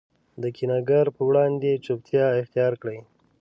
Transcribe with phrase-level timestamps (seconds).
[0.41, 2.99] د کینه ګر په وړاندي چوپتیا اختیارکړئ!